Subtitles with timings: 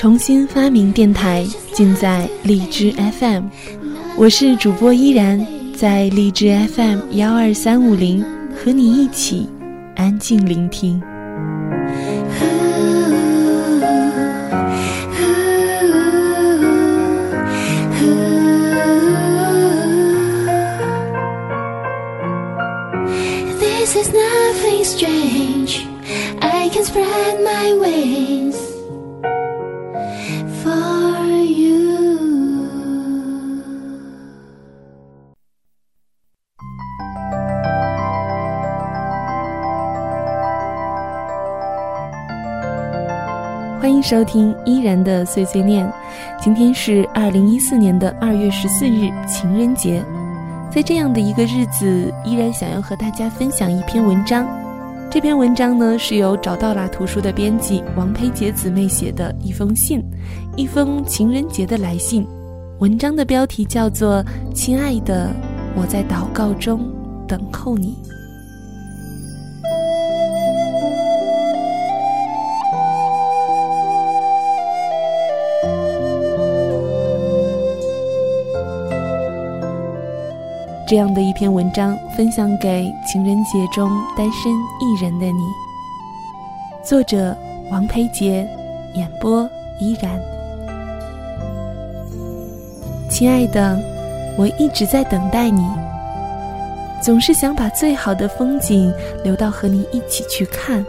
[0.00, 2.90] 重新发明电台，尽在荔枝
[3.20, 3.44] FM。
[4.16, 5.46] 我是主播依然，
[5.76, 8.24] 在荔枝 FM 幺二三五零，
[8.56, 9.46] 和你一起
[9.96, 10.98] 安静聆听。
[23.58, 25.82] This is nothing strange.
[26.40, 28.56] I can spread my wings
[44.02, 45.90] 收听依然的碎碎念。
[46.40, 50.04] 今天是二零一四年的二月十四日，情人节。
[50.70, 54.46] 在这样的一个日子，依然想要和大家分享一篇文章。
[55.10, 60.00] 这篇文章呢，是由找到啦图书的编辑王培杰姊妹写的一封信，
[60.56, 62.24] 一封情人节的来信。
[62.78, 64.22] 文章的标题叫做
[64.54, 65.30] 《亲爱的，
[65.74, 66.80] 我在祷告中
[67.26, 67.98] 等候你》。
[80.90, 85.44] 这样的一篇文章，分享给情人节中单身一人的你。
[86.82, 87.32] 作者
[87.70, 88.44] 王培杰，
[88.96, 90.20] 演播依然。
[93.08, 93.78] 亲爱的，
[94.36, 95.64] 我一直在等待你，
[97.00, 100.84] 总是想把最好的风景留到和你一起去看，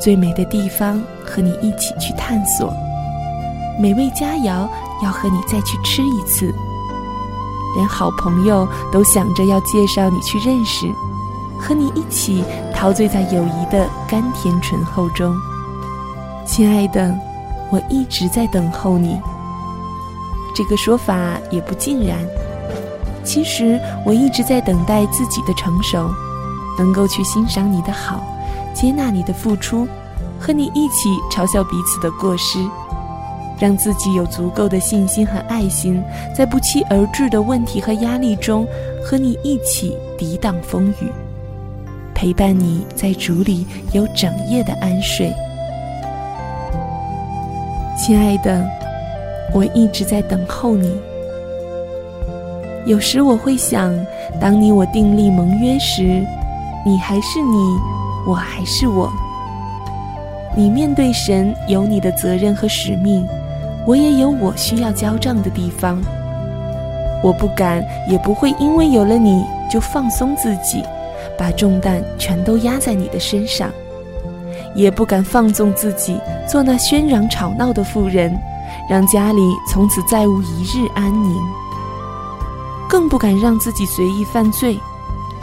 [0.00, 2.72] 最美的地方和你一起去探索，
[3.78, 4.66] 美味佳肴
[5.04, 6.50] 要和你再去吃一次。
[7.76, 10.90] 连好朋友都想着要介绍你去认识，
[11.60, 12.42] 和你一起
[12.74, 15.36] 陶醉在友谊的甘甜醇厚中。
[16.46, 17.14] 亲爱的，
[17.70, 19.20] 我一直在等候你。
[20.54, 22.18] 这个说法也不尽然。
[23.22, 26.08] 其实我一直在等待自己的成熟，
[26.78, 28.22] 能够去欣赏你的好，
[28.72, 29.86] 接纳你的付出，
[30.40, 32.58] 和你一起嘲笑彼此的过失。
[33.58, 36.02] 让自己有足够的信心和爱心，
[36.34, 38.66] 在不期而至的问题和压力中，
[39.02, 41.10] 和你一起抵挡风雨，
[42.14, 45.32] 陪伴你在主里有整夜的安睡。
[47.98, 48.64] 亲爱的，
[49.54, 50.94] 我一直在等候你。
[52.84, 53.92] 有时我会想，
[54.38, 56.22] 当你我订立盟约时，
[56.84, 57.76] 你还是你，
[58.28, 59.10] 我还是我。
[60.54, 63.26] 你面对神有你的责任和使命。
[63.86, 66.02] 我也有我需要交账的地方，
[67.22, 70.82] 我不敢，也不会因为有了你就放松自己，
[71.38, 73.70] 把重担全都压在你的身上，
[74.74, 78.36] 也不敢放纵自己做那喧嚷吵闹的妇人，
[78.90, 81.36] 让家里从此再无一日安宁，
[82.88, 84.76] 更不敢让自己随意犯罪，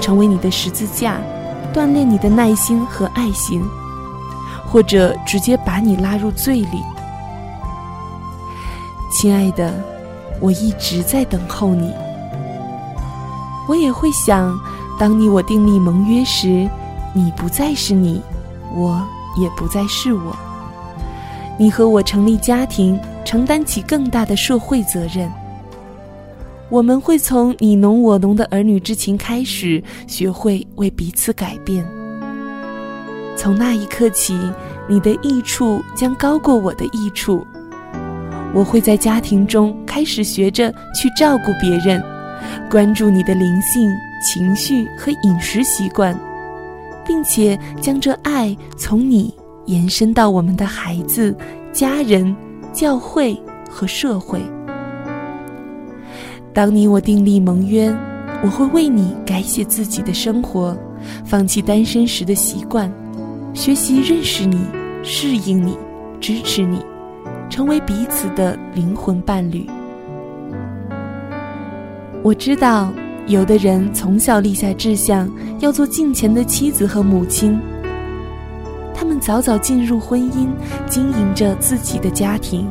[0.01, 1.21] 成为你的十字架，
[1.73, 3.63] 锻炼你的耐心和爱心，
[4.65, 6.83] 或者直接把你拉入罪里。
[9.13, 9.71] 亲爱的，
[10.41, 11.93] 我一直在等候你。
[13.69, 14.59] 我也会想，
[14.99, 16.67] 当你我订立盟约时，
[17.13, 18.19] 你不再是你，
[18.75, 19.01] 我
[19.39, 20.35] 也不再是我。
[21.59, 25.31] 你和我成立家庭，承担起更大的社会责任。
[26.69, 31.85] 我们会从你侬我侬的儿女之情开始，学会为彼此改变。
[33.37, 34.35] 从那一刻起，
[34.89, 37.45] 你的益处将高过我的益处。
[38.53, 42.01] 我会在家庭中开始学着去照顾别人，
[42.69, 43.89] 关注你的灵性、
[44.23, 46.17] 情绪和饮食习惯，
[47.05, 49.33] 并且将这爱从你
[49.65, 51.35] 延伸到我们的孩子、
[51.71, 52.35] 家人、
[52.71, 53.35] 教会
[53.69, 54.39] 和社会。
[56.53, 57.91] 当你我订立盟约，
[58.43, 60.77] 我会为你改写自己的生活，
[61.25, 62.91] 放弃单身时的习惯，
[63.55, 64.59] 学习认识你、
[65.01, 65.75] 适应你、
[66.21, 66.79] 支持你。
[67.53, 69.69] 成为彼此的灵魂伴侣。
[72.23, 72.91] 我知道，
[73.27, 75.29] 有的人从小立下志向，
[75.59, 77.59] 要做敬虔的妻子和母亲。
[78.91, 80.47] 他们早早进入婚姻，
[80.87, 82.67] 经营着自己的家庭。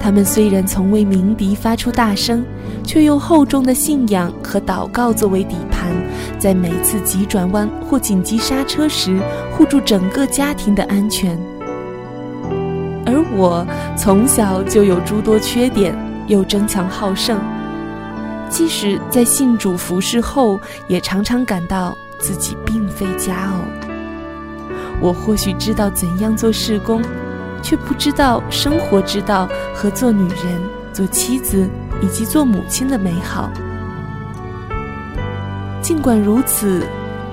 [0.00, 2.42] 他们虽然从未鸣笛发出大声，
[2.82, 5.92] 却用厚重的信仰和祷告作为底盘，
[6.38, 9.20] 在每次急转弯或紧急刹车时，
[9.52, 11.38] 护住整个家庭的安全。
[13.32, 13.66] 我
[13.96, 17.38] 从小就有诸多缺点，又争强好胜。
[18.48, 23.58] 即使在信主服侍后，也常常感到自己并非佳偶。
[25.00, 27.02] 我或许知道怎样做事工，
[27.62, 30.60] 却不知道生活之道和做女人、
[30.92, 31.68] 做妻子
[32.00, 33.50] 以及做母亲的美好。
[35.82, 36.86] 尽管如此，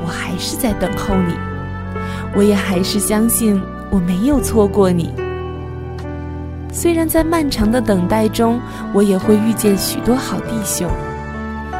[0.03, 1.35] 我还是在等候你，
[2.35, 3.61] 我也还是相信
[3.91, 5.13] 我没有错过你。
[6.71, 8.59] 虽然在漫长的等待中，
[8.93, 10.89] 我也会遇见许多好弟兄，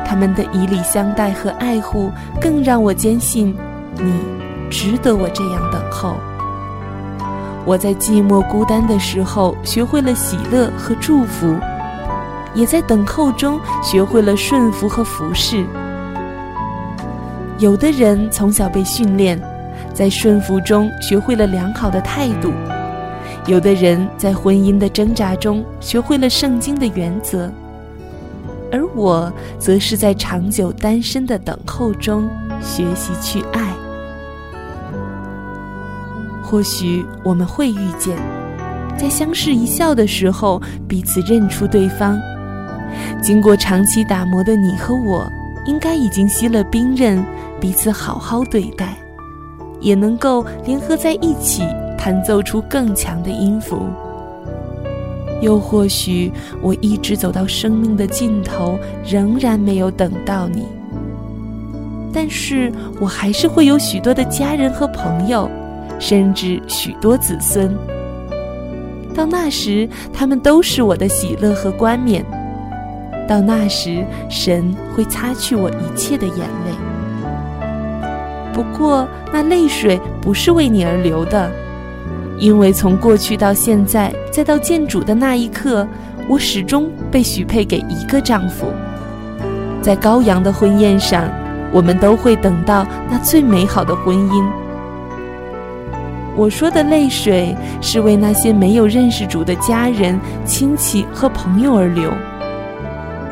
[0.05, 2.11] 他们的以礼相待和爱护，
[2.41, 3.55] 更让我坚信
[3.95, 4.13] 你
[4.69, 6.17] 值得我这样等候。
[7.63, 11.55] 我在寂寞孤单的时候，学会了喜乐和祝福，
[12.53, 15.65] 也在等候中学会了顺服和服侍。
[17.59, 19.39] 有的人从小被训练，
[19.93, 22.49] 在顺服中学会了良好的态度；
[23.47, 27.51] 有的人在婚姻的挣扎中学会了圣经的原则，
[28.71, 32.29] 而我则是在长久单身的等候中
[32.61, 33.73] 学习去爱。
[36.43, 38.15] 或许我们会遇见，
[38.97, 42.19] 在相视一笑的时候，彼此认出对方。
[43.23, 45.25] 经过长期打磨的你和我，
[45.65, 47.25] 应该已经吸了冰刃，
[47.59, 48.97] 彼此好好对待，
[49.79, 51.63] 也能够联合在一起，
[52.03, 53.86] 弹奏出更强的音符。
[55.39, 58.75] 又或许，我一直走到生命的尽头，
[59.07, 60.65] 仍然没有等到你。
[62.12, 65.48] 但是我还是会有许多的家人和朋友。
[66.00, 67.71] 甚至许多子孙，
[69.13, 72.25] 到那时，他们都是我的喜乐和冠冕。
[73.27, 76.74] 到那时，神会擦去我一切的眼泪。
[78.51, 81.51] 不过，那泪水不是为你而流的，
[82.41, 85.88] 因为从过去到现在，再到见主的那一刻，
[86.27, 88.65] 我始终被许配给一个丈夫。
[89.79, 91.29] 在羔羊的婚宴上，
[91.71, 94.43] 我们都会等到那最美好的婚姻。
[96.35, 102.11] 我说的泪水是为那些没有认识主的家人、亲戚和朋友而流，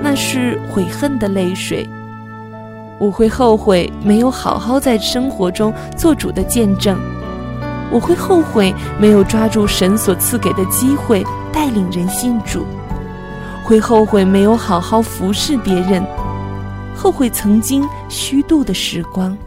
[0.04, 1.90] 那是悔恨的泪水。
[3.00, 6.96] 我会后悔没有好好在生活中做主的见证，
[7.92, 12.66] 我会后悔没有抓住神所赐给的机会带领人信主，
[13.64, 16.04] 会后悔没有好好服侍别人，
[16.96, 19.38] 后悔曾经虚度的时光。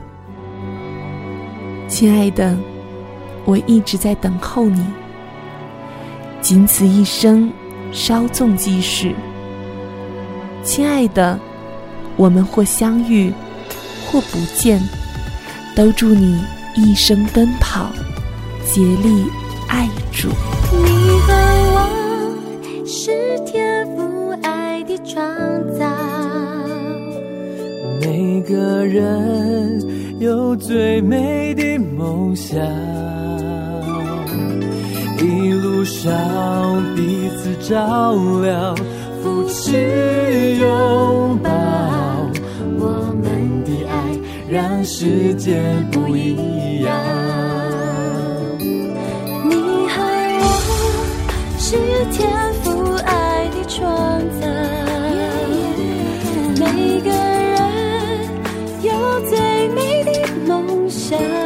[1.88, 2.56] 亲爱的。
[3.44, 4.86] 我一直在等候你，
[6.40, 7.52] 仅此一生，
[7.90, 9.12] 稍纵即逝。
[10.62, 11.36] 亲爱的，
[12.14, 13.32] 我们或相遇，
[14.06, 14.80] 或不见，
[15.74, 16.40] 都祝你
[16.76, 17.90] 一生奔跑，
[18.74, 19.26] 竭力
[19.68, 20.28] 爱主。
[20.72, 21.34] 你和
[21.74, 23.10] 我是
[23.44, 25.22] 天赋爱的创
[25.78, 25.86] 造，
[28.00, 29.78] 每个人
[30.20, 32.58] 有最美的梦想。
[35.18, 38.74] 一路上彼此照亮，
[39.22, 41.50] 扶持拥抱，
[42.78, 45.60] 我们的爱让世界
[45.92, 47.31] 不一样。
[51.72, 51.78] 是
[52.10, 52.28] 天
[52.62, 54.46] 赋爱的创造，
[56.60, 58.28] 每个人
[58.82, 58.90] 有
[59.30, 60.10] 最美的
[60.46, 61.41] 梦想。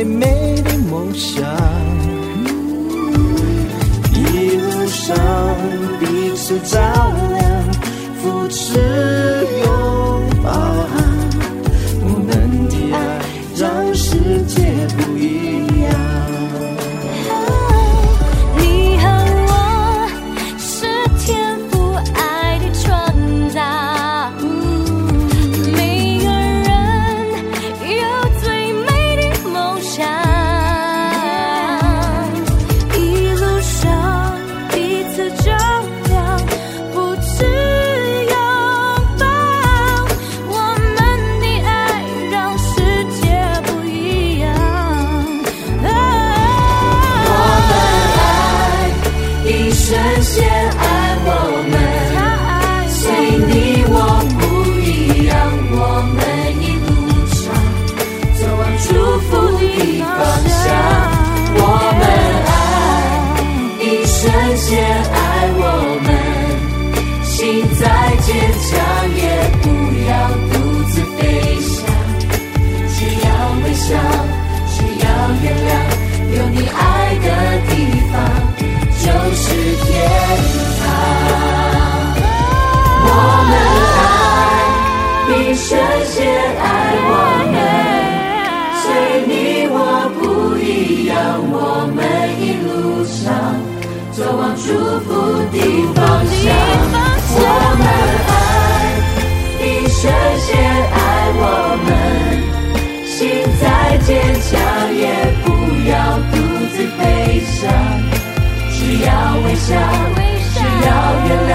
[0.00, 1.44] 最美的梦想，
[4.14, 5.14] 一路上
[6.00, 7.29] 彼此照亮，
[94.70, 95.10] 祝福
[95.50, 95.58] 的
[95.96, 95.98] 方
[96.30, 96.40] 向。
[97.32, 97.36] 我
[97.80, 97.82] 们
[98.30, 98.32] 爱，
[99.58, 99.98] 一生
[100.38, 100.48] 先
[100.94, 100.96] 爱
[101.34, 101.42] 我
[101.84, 101.88] 们，
[103.04, 103.18] 心
[103.60, 103.62] 再
[104.06, 104.08] 坚
[104.46, 104.48] 强
[104.94, 105.02] 也
[105.42, 105.46] 不
[105.90, 105.92] 要
[106.30, 106.32] 独
[106.70, 107.02] 自悲
[107.44, 107.58] 伤，
[108.70, 109.08] 只要
[109.44, 109.68] 微笑，
[110.54, 110.88] 只要
[111.26, 111.52] 原谅，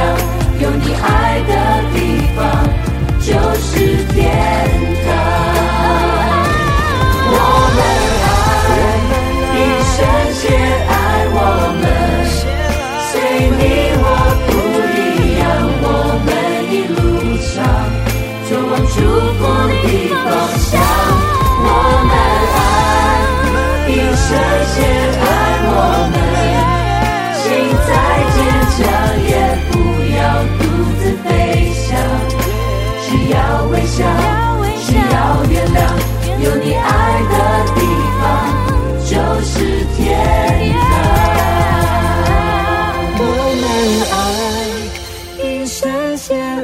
[0.60, 1.08] 有你爱
[1.48, 1.52] 的
[1.94, 1.98] 地
[2.36, 2.38] 方
[3.22, 3.28] 就
[3.62, 3.64] 是
[4.14, 4.14] 天
[4.84, 4.85] 堂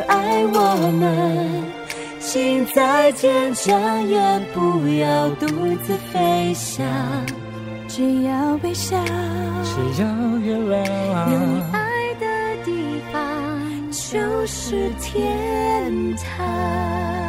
[0.08, 1.64] 爱我们，
[2.20, 4.20] 心再坚强也
[4.54, 5.48] 不要独
[5.84, 6.86] 自飞翔，
[7.88, 8.98] 只要微笑。
[9.64, 10.08] 只要
[10.40, 10.64] 原有
[11.28, 11.62] 你。
[11.72, 12.26] 爱的
[12.66, 12.70] 地
[13.12, 13.22] 方
[13.92, 17.21] 就是天堂。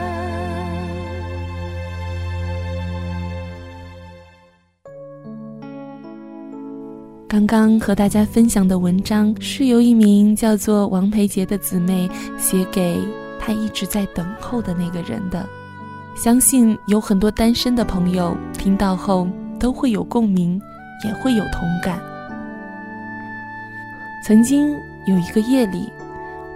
[7.32, 13.00] 刚刚和大家分享的文章是由一名叫做王培杰的姊妹写给
[13.40, 15.48] 她一直在等候的那个人的。
[16.14, 19.26] 相信有很多单身的朋友听到后
[19.58, 20.60] 都会有共鸣，
[21.06, 21.98] 也会有同感。
[24.26, 24.70] 曾经
[25.06, 25.90] 有一个夜里，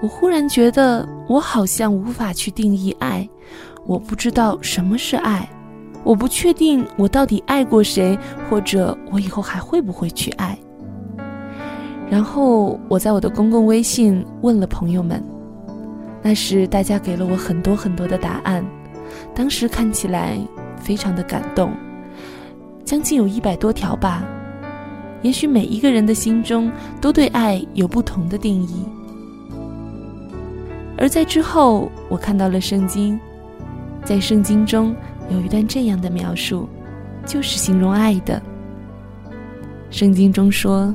[0.02, 3.26] 我忽然觉得我好像无法去定义爱，
[3.86, 5.48] 我不知道什么是爱，
[6.04, 8.18] 我不确定我到底爱过谁，
[8.50, 10.54] 或者我以后还会不会去爱。
[12.08, 15.20] 然后我在我的公共微信问了朋友们，
[16.22, 18.64] 那时大家给了我很多很多的答案，
[19.34, 20.38] 当时看起来
[20.76, 21.72] 非常的感动，
[22.84, 24.24] 将近有一百多条吧。
[25.22, 26.70] 也许每一个人的心中
[27.00, 28.86] 都对爱有不同的定义。
[30.96, 33.18] 而在之后，我看到了圣经，
[34.04, 34.94] 在圣经中
[35.28, 36.68] 有一段这样的描述，
[37.26, 38.40] 就是形容爱的。
[39.90, 40.94] 圣经中说。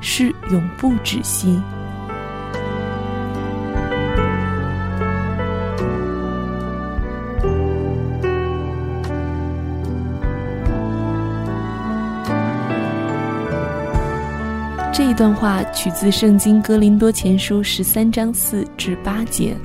[0.00, 1.60] 是永不止息。
[14.92, 19.56] 这一段话取自《圣经·哥林多前书》十三章四至八节，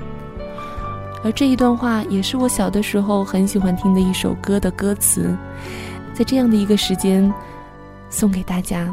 [1.23, 5.35] 而这一段话也是我小的时候很喜欢听的一首歌的歌词。
[6.13, 7.33] 在这样的一个时间，
[8.11, 8.87] 送给大家。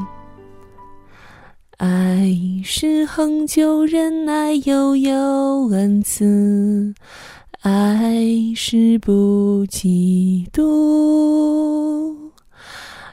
[1.81, 6.93] 爱是恒久忍耐，又有恩慈；
[7.63, 8.23] 爱
[8.55, 12.15] 是不嫉妒；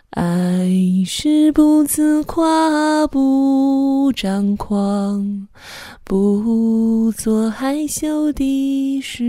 [0.09, 0.69] 爱
[1.05, 5.47] 是不自夸，不张狂，
[6.03, 9.23] 不做害羞的事，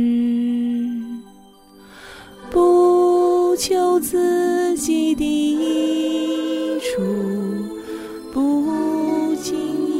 [2.51, 7.01] 不求自己的益处，
[8.33, 8.67] 不。
[9.41, 9.57] 轻
[9.89, 9.98] 易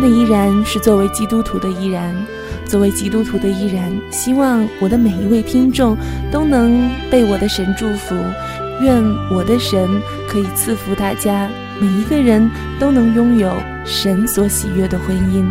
[0.00, 2.14] 的依然是作为基督徒的依然，
[2.66, 5.96] 作为基督徒的依然，希望我的每一位听众
[6.30, 8.14] 都能被我的神祝福，
[8.80, 9.88] 愿我的神
[10.28, 11.48] 可以赐福大家，
[11.80, 13.52] 每一个人都能拥有
[13.84, 15.44] 神所喜悦的婚姻。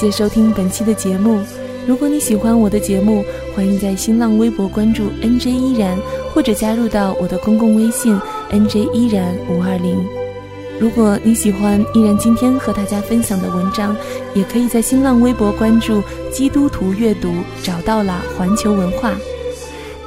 [0.00, 1.42] 谢收听本期的节目。
[1.86, 3.22] 如果你喜欢我的节目，
[3.54, 5.98] 欢迎在新浪微博关注 NJ 依然，
[6.32, 8.18] 或者加入到我的公共微信
[8.50, 10.02] NJ 依然五二零。
[10.78, 13.94] 如果你喜欢依然今天和大家分享的文章，
[14.32, 19.14] 也可以在新浪微博关注基督徒阅读，找到了环球文化。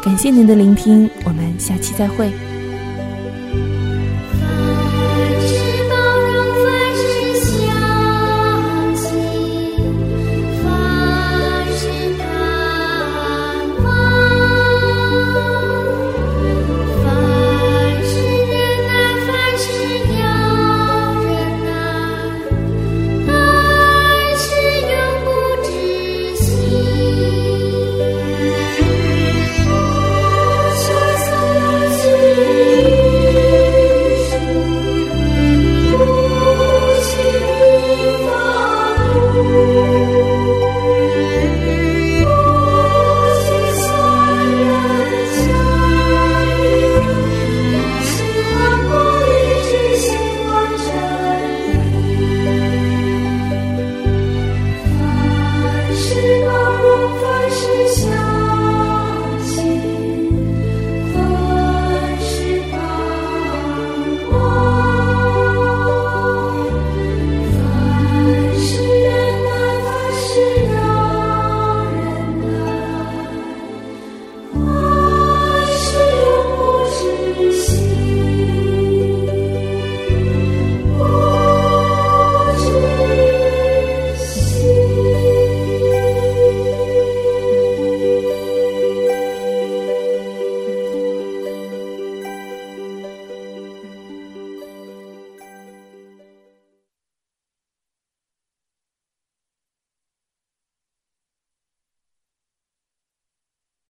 [0.02, 2.32] 感谢您的聆听，我们下期再会。